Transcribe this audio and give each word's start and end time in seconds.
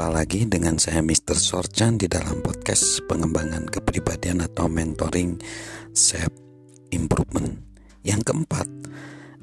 Jumpa 0.00 0.16
lagi 0.16 0.48
dengan 0.48 0.80
saya 0.80 1.04
Mr. 1.04 1.36
Sorchan 1.36 2.00
di 2.00 2.08
dalam 2.08 2.40
podcast 2.40 3.04
pengembangan 3.04 3.68
kepribadian 3.68 4.40
atau 4.40 4.64
mentoring 4.64 5.36
self 5.92 6.32
improvement. 6.88 7.60
Yang 8.00 8.32
keempat, 8.32 8.64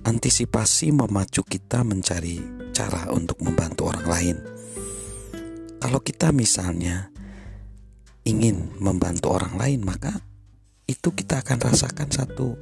antisipasi 0.01 0.97
memacu 0.97 1.45
kita 1.45 1.85
mencari 1.85 2.41
cara 2.73 3.05
untuk 3.13 3.37
membantu 3.45 3.93
orang 3.93 4.07
lain. 4.09 4.37
Kalau 5.77 6.01
kita 6.01 6.33
misalnya 6.33 7.13
ingin 8.25 8.73
membantu 8.81 9.37
orang 9.37 9.61
lain, 9.61 9.85
maka 9.85 10.25
itu 10.89 11.13
kita 11.13 11.45
akan 11.45 11.69
rasakan 11.69 12.09
satu 12.09 12.57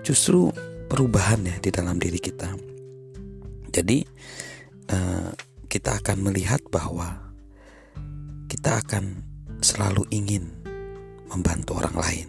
justru 0.00 0.48
perubahan 0.88 1.44
ya 1.44 1.60
di 1.60 1.68
dalam 1.68 2.00
diri 2.00 2.16
kita. 2.16 2.56
Jadi 3.68 4.00
uh, 4.96 5.55
kita 5.76 6.00
akan 6.00 6.24
melihat 6.24 6.64
bahwa 6.72 7.36
kita 8.48 8.80
akan 8.80 9.20
selalu 9.60 10.08
ingin 10.08 10.48
membantu 11.28 11.76
orang 11.76 11.92
lain. 12.00 12.26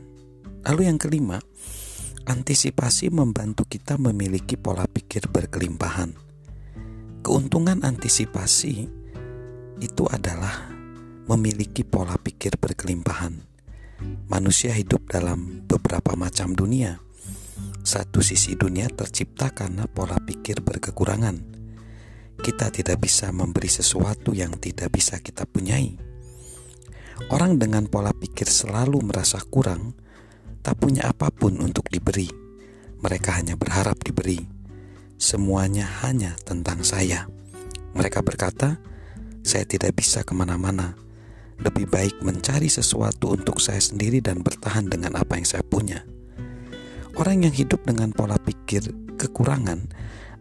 Lalu 0.67 0.91
yang 0.91 0.99
kelima, 0.99 1.39
antisipasi 2.27 3.07
membantu 3.07 3.63
kita 3.63 3.95
memiliki 3.95 4.59
pola 4.59 4.83
pikir 4.83 5.31
berkelimpahan. 5.31 6.11
Keuntungan 7.23 7.87
antisipasi 7.87 8.91
itu 9.79 10.03
adalah 10.11 10.67
memiliki 11.31 11.87
pola 11.87 12.19
pikir 12.19 12.59
berkelimpahan. 12.59 13.31
Manusia 14.27 14.75
hidup 14.75 15.07
dalam 15.07 15.63
beberapa 15.71 16.19
macam 16.19 16.51
dunia. 16.51 16.99
Satu 17.79 18.19
sisi 18.19 18.59
dunia 18.59 18.91
tercipta 18.91 19.55
karena 19.55 19.87
pola 19.87 20.19
pikir 20.19 20.59
berkekurangan 20.59 21.56
kita 22.41 22.69
tidak 22.69 23.01
bisa 23.01 23.33
memberi 23.33 23.69
sesuatu 23.69 24.31
yang 24.33 24.55
tidak 24.61 24.93
bisa 24.93 25.17
kita 25.17 25.43
punyai. 25.49 25.97
Orang 27.33 27.57
dengan 27.57 27.89
pola 27.89 28.13
pikir 28.13 28.45
selalu 28.45 29.01
merasa 29.01 29.41
kurang, 29.41 29.97
tak 30.61 30.77
punya 30.77 31.09
apa 31.09 31.33
pun 31.33 31.57
untuk 31.57 31.89
diberi. 31.89 32.29
Mereka 33.01 33.41
hanya 33.41 33.57
berharap 33.57 33.97
diberi. 34.05 34.37
Semuanya 35.17 35.89
hanya 36.05 36.37
tentang 36.45 36.85
saya. 36.85 37.25
Mereka 37.97 38.21
berkata, 38.21 38.77
"Saya 39.41 39.65
tidak 39.65 39.97
bisa 39.97 40.21
ke 40.21 40.37
mana-mana. 40.37 40.93
Lebih 41.57 41.89
baik 41.89 42.21
mencari 42.21 42.69
sesuatu 42.69 43.33
untuk 43.33 43.57
saya 43.57 43.81
sendiri 43.81 44.21
dan 44.21 44.45
bertahan 44.45 44.85
dengan 44.85 45.17
apa 45.17 45.41
yang 45.41 45.47
saya 45.49 45.65
punya." 45.65 46.05
Orang 47.17 47.41
yang 47.41 47.53
hidup 47.53 47.81
dengan 47.81 48.13
pola 48.13 48.37
pikir 48.37 48.93
kekurangan 49.17 49.89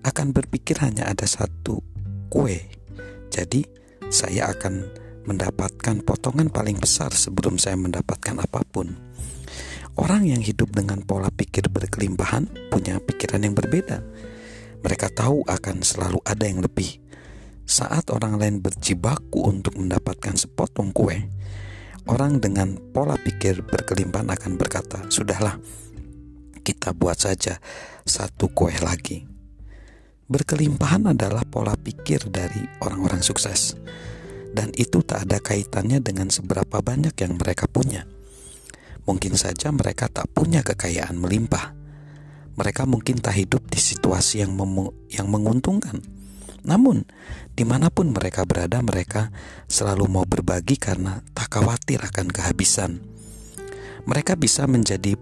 akan 0.05 0.35
berpikir 0.35 0.83
hanya 0.83 1.09
ada 1.09 1.25
satu 1.25 1.81
kue. 2.29 2.61
Jadi, 3.31 3.65
saya 4.13 4.51
akan 4.51 4.87
mendapatkan 5.27 6.01
potongan 6.07 6.49
paling 6.49 6.79
besar 6.79 7.11
sebelum 7.11 7.59
saya 7.59 7.75
mendapatkan 7.75 8.39
apa 8.39 8.63
pun. 8.63 8.95
Orang 9.97 10.29
yang 10.29 10.45
hidup 10.45 10.77
dengan 10.77 11.01
pola 11.03 11.33
pikir 11.33 11.73
berkelimpahan 11.73 12.69
punya 12.69 13.01
pikiran 13.01 13.43
yang 13.43 13.57
berbeda. 13.57 14.05
Mereka 14.85 15.09
tahu 15.17 15.43
akan 15.49 15.83
selalu 15.83 16.21
ada 16.23 16.45
yang 16.45 16.61
lebih. 16.61 17.01
Saat 17.67 18.15
orang 18.15 18.39
lain 18.39 18.57
berjibaku 18.63 19.43
untuk 19.43 19.75
mendapatkan 19.75 20.39
sepotong 20.39 20.95
kue, 20.95 21.27
orang 22.07 22.39
dengan 22.39 22.79
pola 22.95 23.19
pikir 23.19 23.67
berkelimpahan 23.67 24.31
akan 24.31 24.53
berkata, 24.55 25.11
"Sudahlah, 25.11 25.59
kita 26.63 26.95
buat 26.95 27.19
saja 27.19 27.59
satu 28.07 28.53
kue 28.55 28.77
lagi." 28.79 29.36
Berkelimpahan 30.27 31.15
adalah 31.15 31.47
pola 31.47 31.79
pikir 31.79 32.27
dari 32.27 32.59
orang-orang 32.83 33.23
sukses, 33.23 33.79
dan 34.51 34.75
itu 34.75 34.99
tak 35.07 35.31
ada 35.31 35.39
kaitannya 35.39 36.03
dengan 36.03 36.35
seberapa 36.35 36.83
banyak 36.83 37.15
yang 37.15 37.39
mereka 37.39 37.71
punya. 37.71 38.03
Mungkin 39.07 39.39
saja 39.39 39.71
mereka 39.71 40.11
tak 40.11 40.27
punya 40.35 40.67
kekayaan 40.67 41.15
melimpah. 41.15 41.79
Mereka 42.59 42.91
mungkin 42.91 43.23
tak 43.23 43.39
hidup 43.39 43.71
di 43.71 43.79
situasi 43.79 44.43
yang, 44.43 44.59
yang 45.15 45.31
menguntungkan. 45.31 46.03
Namun, 46.67 47.07
di 47.55 47.63
mana 47.63 47.87
pun 47.95 48.11
mereka 48.11 48.43
berada, 48.43 48.83
mereka 48.83 49.31
selalu 49.71 50.11
mau 50.11 50.27
berbagi 50.27 50.75
karena 50.75 51.23
tak 51.39 51.55
khawatir 51.55 52.03
akan 52.03 52.27
kehabisan. 52.35 52.99
Mereka 54.11 54.35
bisa 54.35 54.67
menjadi 54.67 55.15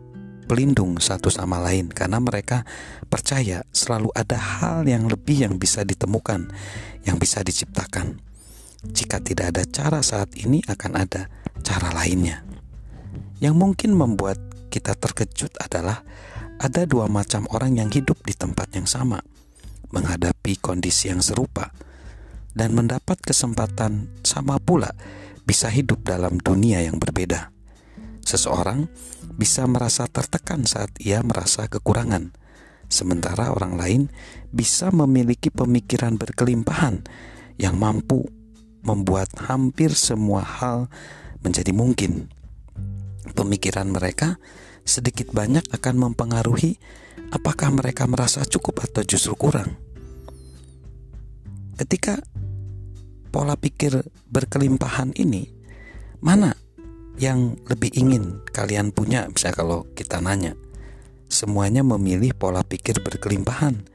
pelindung 0.44 1.00
satu 1.00 1.32
sama 1.32 1.58
lain 1.60 1.88
karena 1.88 2.20
mereka 2.20 2.68
percaya 3.08 3.64
selalu 3.72 4.12
ada 4.12 4.36
hal 4.36 4.84
yang 4.84 5.08
lebih 5.08 5.48
yang 5.48 5.54
bisa 5.56 5.82
ditemukan, 5.82 6.52
yang 7.08 7.16
bisa 7.16 7.40
diciptakan. 7.40 8.20
Jika 8.84 9.24
tidak 9.24 9.56
ada 9.56 9.64
cara 9.64 10.04
saat 10.04 10.36
ini 10.36 10.60
akan 10.68 10.92
ada 11.00 11.32
cara 11.64 11.88
lainnya. 11.96 12.44
Yang 13.40 13.54
mungkin 13.56 13.96
membuat 13.96 14.36
kita 14.68 14.92
terkejut 14.92 15.56
adalah 15.62 16.04
ada 16.60 16.84
dua 16.84 17.08
macam 17.08 17.48
orang 17.54 17.80
yang 17.80 17.88
hidup 17.88 18.20
di 18.26 18.36
tempat 18.36 18.74
yang 18.76 18.84
sama, 18.84 19.24
menghadapi 19.90 20.60
kondisi 20.60 21.08
yang 21.08 21.24
serupa, 21.24 21.72
dan 22.52 22.76
mendapat 22.76 23.18
kesempatan 23.22 24.10
sama 24.26 24.60
pula 24.60 24.92
bisa 25.48 25.70
hidup 25.70 26.02
dalam 26.02 26.36
dunia 26.40 26.82
yang 26.82 26.98
berbeda. 26.98 27.53
Seseorang 28.24 28.88
bisa 29.36 29.68
merasa 29.68 30.08
tertekan 30.08 30.64
saat 30.64 30.88
ia 30.96 31.20
merasa 31.20 31.68
kekurangan, 31.68 32.32
sementara 32.88 33.52
orang 33.52 33.76
lain 33.76 34.02
bisa 34.48 34.88
memiliki 34.88 35.52
pemikiran 35.52 36.16
berkelimpahan 36.16 37.04
yang 37.60 37.76
mampu 37.76 38.24
membuat 38.80 39.28
hampir 39.44 39.92
semua 39.92 40.40
hal 40.40 40.88
menjadi 41.44 41.76
mungkin. 41.76 42.32
Pemikiran 43.36 43.92
mereka 43.92 44.40
sedikit 44.84 45.32
banyak 45.32 45.68
akan 45.72 46.08
mempengaruhi 46.08 46.80
apakah 47.32 47.72
mereka 47.72 48.08
merasa 48.08 48.44
cukup 48.44 48.88
atau 48.88 49.04
justru 49.04 49.36
kurang. 49.36 49.76
Ketika 51.76 52.24
pola 53.28 53.58
pikir 53.58 54.00
berkelimpahan 54.30 55.12
ini, 55.18 55.50
mana 56.22 56.63
yang 57.18 57.58
lebih 57.70 57.94
ingin 57.94 58.42
kalian 58.50 58.90
punya. 58.90 59.26
Bisa 59.30 59.54
kalau 59.54 59.86
kita 59.94 60.18
nanya. 60.18 60.58
Semuanya 61.30 61.82
memilih 61.82 62.34
pola 62.34 62.62
pikir 62.62 63.02
berkelimpahan. 63.02 63.86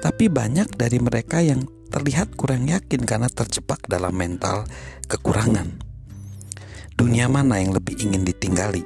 Tapi 0.00 0.32
banyak 0.32 0.80
dari 0.80 0.96
mereka 0.96 1.44
yang 1.44 1.68
terlihat 1.92 2.38
kurang 2.38 2.70
yakin 2.70 3.04
karena 3.04 3.28
terjebak 3.28 3.84
dalam 3.90 4.16
mental 4.16 4.64
kekurangan. 5.10 5.76
Dunia 6.96 7.28
mana 7.28 7.60
yang 7.60 7.76
lebih 7.76 8.00
ingin 8.00 8.24
ditinggali? 8.24 8.84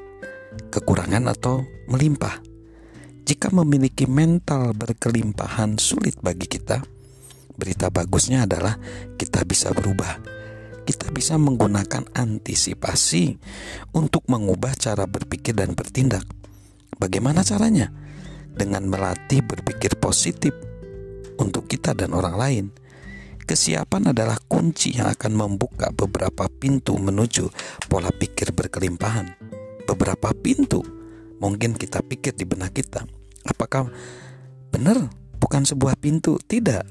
Kekurangan 0.71 1.31
atau 1.31 1.63
melimpah? 1.87 2.43
Jika 3.25 3.49
memiliki 3.55 4.05
mental 4.05 4.75
berkelimpahan 4.77 5.79
sulit 5.81 6.19
bagi 6.21 6.45
kita 6.45 6.83
berita 7.55 7.89
bagusnya 7.89 8.45
adalah 8.45 8.77
kita 9.15 9.47
bisa 9.47 9.71
berubah 9.71 10.19
kita 10.85 11.09
bisa 11.11 11.41
menggunakan 11.41 12.05
antisipasi 12.13 13.41
untuk 13.97 14.29
mengubah 14.29 14.77
cara 14.77 15.09
berpikir 15.09 15.57
dan 15.57 15.73
bertindak. 15.73 16.29
Bagaimana 17.01 17.41
caranya? 17.43 17.91
Dengan 18.55 18.87
melatih 18.87 19.43
berpikir 19.43 19.99
positif 19.99 20.55
untuk 21.41 21.67
kita 21.67 21.97
dan 21.97 22.15
orang 22.15 22.37
lain. 22.39 22.65
Kesiapan 23.45 24.17
adalah 24.17 24.41
kunci 24.41 24.97
yang 24.97 25.13
akan 25.13 25.33
membuka 25.37 25.93
beberapa 25.93 26.49
pintu 26.49 26.97
menuju 26.97 27.51
pola 27.93 28.09
pikir 28.09 28.57
berkelimpahan. 28.57 29.37
Beberapa 29.85 30.33
pintu 30.33 30.81
mungkin 31.43 31.77
kita 31.77 32.01
pikir 32.01 32.33
di 32.33 32.49
benak 32.49 32.73
kita. 32.73 33.05
Apakah 33.45 33.93
benar 34.73 35.13
bukan 35.37 35.69
sebuah 35.69 36.01
pintu? 36.01 36.41
Tidak. 36.41 36.89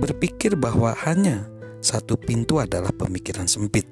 Berpikir 0.00 0.56
bahwa 0.56 0.96
hanya 1.04 1.52
satu 1.84 2.16
pintu 2.16 2.64
adalah 2.64 2.88
pemikiran 2.96 3.44
sempit. 3.44 3.84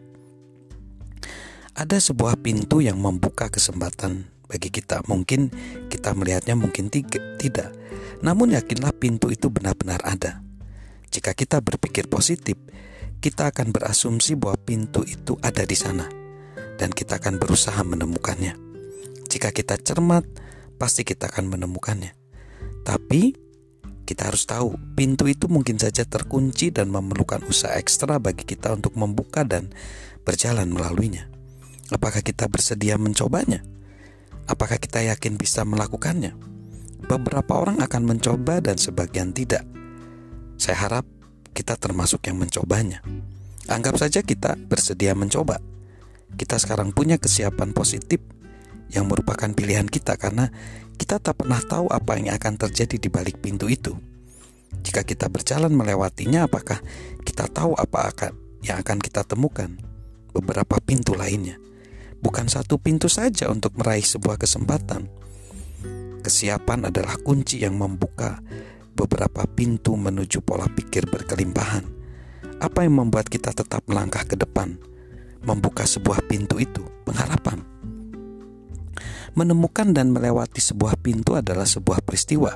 Ada 1.76 2.00
sebuah 2.00 2.40
pintu 2.40 2.80
yang 2.80 2.96
membuka 2.96 3.52
kesempatan 3.52 4.32
bagi 4.48 4.72
kita. 4.72 5.04
Mungkin 5.04 5.52
kita 5.92 6.16
melihatnya, 6.16 6.56
mungkin 6.56 6.88
tidak. 6.88 7.68
Namun 8.24 8.56
yakinlah 8.56 8.96
pintu 8.96 9.28
itu 9.28 9.52
benar-benar 9.52 10.00
ada. 10.08 10.40
Jika 11.12 11.36
kita 11.36 11.60
berpikir 11.60 12.08
positif, 12.08 12.56
kita 13.20 13.52
akan 13.52 13.76
berasumsi 13.76 14.40
bahwa 14.40 14.56
pintu 14.56 15.04
itu 15.04 15.36
ada 15.44 15.60
di 15.68 15.76
sana 15.76 16.08
dan 16.80 16.88
kita 16.88 17.20
akan 17.20 17.36
berusaha 17.36 17.78
menemukannya. 17.84 18.56
Jika 19.28 19.52
kita 19.52 19.76
cermat, 19.80 20.24
pasti 20.80 21.04
kita 21.04 21.28
akan 21.28 21.52
menemukannya. 21.52 22.16
Tapi 22.84 23.36
kita 24.12 24.28
harus 24.28 24.44
tahu, 24.44 24.76
pintu 24.92 25.24
itu 25.24 25.48
mungkin 25.48 25.80
saja 25.80 26.04
terkunci 26.04 26.68
dan 26.68 26.92
memerlukan 26.92 27.40
usaha 27.48 27.72
ekstra 27.80 28.20
bagi 28.20 28.44
kita 28.44 28.76
untuk 28.76 28.92
membuka 28.92 29.40
dan 29.40 29.72
berjalan 30.28 30.68
melaluinya. 30.68 31.32
Apakah 31.88 32.20
kita 32.20 32.44
bersedia 32.52 33.00
mencobanya? 33.00 33.64
Apakah 34.44 34.76
kita 34.76 35.00
yakin 35.00 35.40
bisa 35.40 35.64
melakukannya? 35.64 36.36
Beberapa 37.08 37.56
orang 37.56 37.80
akan 37.80 38.02
mencoba 38.04 38.60
dan 38.60 38.76
sebagian 38.76 39.32
tidak. 39.32 39.64
Saya 40.60 40.76
harap 40.84 41.08
kita 41.56 41.80
termasuk 41.80 42.28
yang 42.28 42.36
mencobanya. 42.36 43.00
Anggap 43.72 43.96
saja 43.96 44.20
kita 44.20 44.60
bersedia 44.60 45.16
mencoba. 45.16 45.56
Kita 46.36 46.60
sekarang 46.60 46.92
punya 46.92 47.16
kesiapan 47.16 47.72
positif 47.72 48.20
yang 48.92 49.08
merupakan 49.08 49.48
pilihan 49.50 49.88
kita 49.88 50.20
karena 50.20 50.52
kita 51.00 51.18
tak 51.18 51.42
pernah 51.42 51.58
tahu 51.58 51.88
apa 51.90 52.20
yang 52.20 52.36
akan 52.36 52.60
terjadi 52.60 52.96
di 53.00 53.08
balik 53.08 53.40
pintu 53.40 53.66
itu. 53.66 53.96
Jika 54.80 55.04
kita 55.04 55.28
berjalan 55.28 55.72
melewatinya, 55.72 56.46
apakah 56.48 56.80
kita 57.24 57.48
tahu 57.48 57.76
apa 57.76 58.12
akan 58.12 58.32
yang 58.64 58.80
akan 58.80 58.98
kita 59.00 59.24
temukan? 59.26 59.72
Beberapa 60.32 60.80
pintu 60.80 61.12
lainnya. 61.12 61.60
Bukan 62.22 62.46
satu 62.46 62.78
pintu 62.78 63.10
saja 63.10 63.50
untuk 63.50 63.74
meraih 63.76 64.04
sebuah 64.04 64.38
kesempatan. 64.38 65.10
Kesiapan 66.22 66.88
adalah 66.88 67.18
kunci 67.18 67.66
yang 67.66 67.74
membuka 67.74 68.38
beberapa 68.94 69.42
pintu 69.50 69.98
menuju 69.98 70.38
pola 70.46 70.70
pikir 70.70 71.10
berkelimpahan. 71.10 71.82
Apa 72.62 72.86
yang 72.86 73.02
membuat 73.02 73.26
kita 73.26 73.50
tetap 73.50 73.82
melangkah 73.90 74.22
ke 74.22 74.38
depan, 74.38 74.78
membuka 75.42 75.82
sebuah 75.82 76.22
pintu 76.30 76.62
itu, 76.62 76.86
pengharapan. 77.02 77.58
Menemukan 79.32 79.96
dan 79.96 80.12
melewati 80.12 80.60
sebuah 80.60 81.00
pintu 81.00 81.40
adalah 81.40 81.64
sebuah 81.64 82.04
peristiwa, 82.04 82.52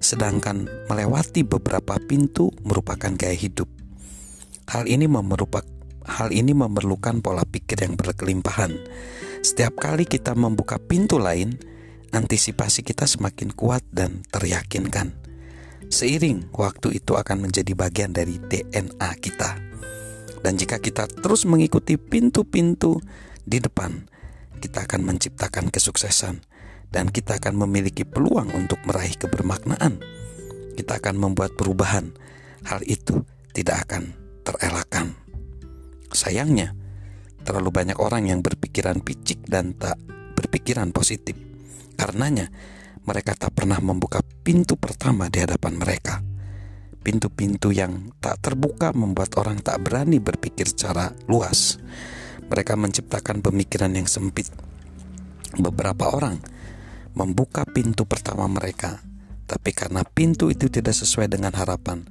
sedangkan 0.00 0.88
melewati 0.88 1.44
beberapa 1.44 2.00
pintu 2.00 2.48
merupakan 2.64 3.12
gaya 3.12 3.36
hidup. 3.36 3.68
Hal 4.70 4.88
ini 4.88 5.04
hal 6.08 6.28
ini 6.32 6.56
memerlukan 6.56 7.20
pola 7.20 7.44
pikir 7.44 7.84
yang 7.84 8.00
berkelimpahan. 8.00 8.72
Setiap 9.44 9.76
kali 9.76 10.08
kita 10.08 10.32
membuka 10.32 10.80
pintu 10.80 11.20
lain, 11.20 11.60
antisipasi 12.16 12.80
kita 12.80 13.04
semakin 13.04 13.52
kuat 13.52 13.84
dan 13.92 14.24
teryakinkan. 14.32 15.12
Seiring 15.90 16.48
waktu 16.54 17.02
itu 17.02 17.18
akan 17.18 17.50
menjadi 17.50 17.74
bagian 17.74 18.14
dari 18.14 18.38
DNA 18.40 19.10
kita. 19.20 19.58
Dan 20.40 20.56
jika 20.56 20.80
kita 20.80 21.10
terus 21.10 21.44
mengikuti 21.44 22.00
pintu-pintu 22.00 23.02
di 23.44 23.60
depan, 23.60 24.08
kita 24.58 24.90
akan 24.90 25.06
menciptakan 25.06 25.70
kesuksesan 25.70 26.42
dan 26.90 27.06
kita 27.08 27.38
akan 27.38 27.54
memiliki 27.66 28.02
peluang 28.02 28.50
untuk 28.50 28.82
meraih 28.82 29.14
kebermaknaan. 29.14 30.02
Kita 30.74 30.98
akan 30.98 31.16
membuat 31.16 31.54
perubahan. 31.54 32.10
Hal 32.66 32.82
itu 32.84 33.22
tidak 33.54 33.88
akan 33.88 34.12
terelakkan. 34.42 35.14
Sayangnya, 36.10 36.74
terlalu 37.46 37.70
banyak 37.70 37.98
orang 38.02 38.26
yang 38.26 38.42
berpikiran 38.42 39.00
picik 39.00 39.46
dan 39.46 39.78
tak 39.78 39.96
berpikiran 40.34 40.90
positif. 40.90 41.38
Karenanya, 41.94 42.50
mereka 43.06 43.38
tak 43.38 43.54
pernah 43.56 43.78
membuka 43.78 44.20
pintu 44.42 44.74
pertama 44.76 45.30
di 45.30 45.40
hadapan 45.40 45.78
mereka. 45.78 46.20
Pintu-pintu 47.00 47.72
yang 47.72 48.12
tak 48.20 48.44
terbuka 48.44 48.92
membuat 48.92 49.32
orang 49.40 49.64
tak 49.64 49.80
berani 49.80 50.20
berpikir 50.20 50.68
secara 50.68 51.16
luas. 51.30 51.80
Mereka 52.50 52.74
menciptakan 52.74 53.40
pemikiran 53.40 53.94
yang 53.94 54.10
sempit. 54.10 54.50
Beberapa 55.54 56.10
orang 56.10 56.42
membuka 57.14 57.62
pintu 57.62 58.06
pertama 58.06 58.50
mereka, 58.50 59.02
tapi 59.46 59.70
karena 59.70 60.02
pintu 60.02 60.50
itu 60.50 60.66
tidak 60.66 60.94
sesuai 60.94 61.30
dengan 61.30 61.54
harapan, 61.54 62.06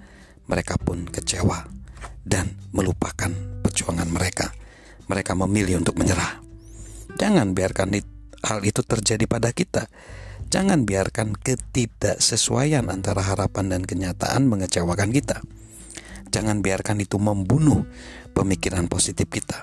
mereka 0.47 0.79
pun 0.79 1.07
kecewa 1.07 1.67
dan 2.23 2.55
melupakan 2.71 3.31
perjuangan 3.63 4.07
mereka. 4.07 4.55
Mereka 5.11 5.35
memilih 5.35 5.83
untuk 5.83 5.99
menyerah. 5.99 6.39
Jangan 7.19 7.51
biarkan 7.51 7.99
hal 8.47 8.59
itu 8.63 8.79
terjadi 8.85 9.25
pada 9.27 9.51
kita 9.51 9.91
Jangan 10.49 10.81
biarkan 10.81 11.37
ketidaksesuaian 11.37 12.89
antara 12.89 13.21
harapan 13.21 13.69
dan 13.69 13.81
kenyataan 13.85 14.49
mengecewakan 14.49 15.13
kita. 15.13 15.45
Jangan 16.33 16.65
biarkan 16.65 17.05
itu 17.05 17.21
membunuh 17.21 17.85
pemikiran 18.33 18.89
positif 18.89 19.29
kita. 19.29 19.61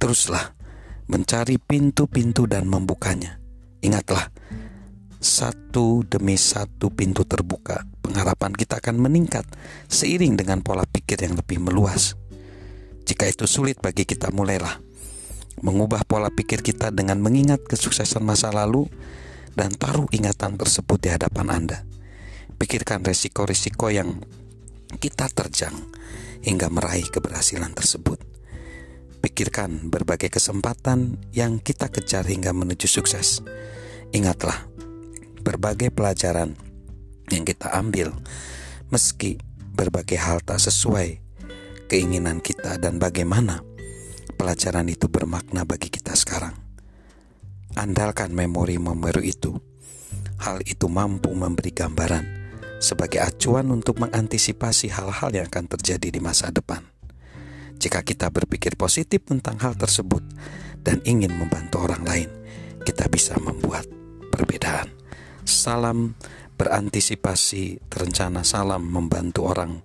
Teruslah 0.00 0.56
mencari 1.12 1.60
pintu-pintu 1.60 2.48
dan 2.48 2.64
membukanya. 2.64 3.36
Ingatlah, 3.84 4.32
satu 5.20 6.00
demi 6.08 6.40
satu 6.40 6.88
pintu 6.88 7.28
terbuka, 7.28 7.84
pengharapan 8.00 8.56
kita 8.56 8.80
akan 8.80 8.96
meningkat 8.96 9.44
seiring 9.92 10.40
dengan 10.40 10.64
pola 10.64 10.88
pikir 10.88 11.20
yang 11.20 11.36
lebih 11.36 11.60
meluas. 11.60 12.16
Jika 13.04 13.28
itu 13.28 13.44
sulit 13.44 13.76
bagi 13.84 14.08
kita, 14.08 14.32
mulailah 14.32 14.80
mengubah 15.60 16.08
pola 16.08 16.32
pikir 16.32 16.64
kita 16.64 16.88
dengan 16.88 17.20
mengingat 17.20 17.60
kesuksesan 17.68 18.24
masa 18.24 18.48
lalu 18.48 18.88
dan 19.52 19.76
taruh 19.76 20.08
ingatan 20.16 20.56
tersebut 20.56 20.96
di 20.96 21.12
hadapan 21.12 21.46
Anda. 21.52 21.84
Pikirkan 22.56 23.04
risiko-risiko 23.04 23.92
yang 23.92 24.24
kita 24.96 25.28
terjang 25.28 25.76
hingga 26.40 26.72
meraih 26.72 27.04
keberhasilan 27.12 27.76
tersebut. 27.76 28.29
Pikirkan 29.20 29.92
berbagai 29.92 30.32
kesempatan 30.32 31.20
yang 31.36 31.60
kita 31.60 31.92
kejar 31.92 32.24
hingga 32.24 32.56
menuju 32.56 32.88
sukses. 32.88 33.44
Ingatlah, 34.16 34.64
berbagai 35.44 35.92
pelajaran 35.92 36.56
yang 37.28 37.44
kita 37.44 37.70
ambil, 37.76 38.16
meski 38.88 39.38
berbagai 39.76 40.18
hal 40.18 40.40
tak 40.42 40.58
sesuai 40.58 41.20
keinginan 41.86 42.40
kita 42.42 42.80
dan 42.80 42.96
bagaimana 42.98 43.62
pelajaran 44.34 44.88
itu 44.88 45.06
bermakna 45.06 45.62
bagi 45.62 45.92
kita 45.92 46.16
sekarang. 46.16 46.56
Andalkan 47.78 48.34
memori-memori 48.34 49.30
itu. 49.30 49.54
Hal 50.40 50.64
itu 50.64 50.88
mampu 50.88 51.30
memberi 51.36 51.70
gambaran 51.70 52.24
sebagai 52.80 53.20
acuan 53.20 53.68
untuk 53.70 54.00
mengantisipasi 54.00 54.88
hal-hal 54.90 55.30
yang 55.36 55.46
akan 55.46 55.68
terjadi 55.68 56.08
di 56.08 56.18
masa 56.18 56.48
depan. 56.48 56.89
Jika 57.80 58.04
kita 58.04 58.28
berpikir 58.28 58.76
positif 58.76 59.24
tentang 59.24 59.56
hal 59.64 59.72
tersebut 59.72 60.20
dan 60.84 61.00
ingin 61.08 61.32
membantu 61.32 61.88
orang 61.88 62.04
lain, 62.04 62.30
kita 62.84 63.08
bisa 63.08 63.40
membuat 63.40 63.88
perbedaan. 64.28 64.92
Salam 65.48 66.12
berantisipasi 66.60 67.88
terencana 67.88 68.44
salam 68.44 68.84
membantu 68.84 69.48
orang 69.48 69.80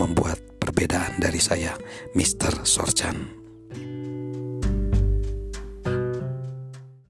membuat 0.00 0.40
perbedaan 0.56 1.20
dari 1.20 1.36
saya, 1.36 1.76
Mr. 2.16 2.64
Sorjan. 2.64 3.43